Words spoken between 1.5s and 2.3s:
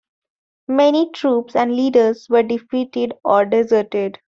and leaders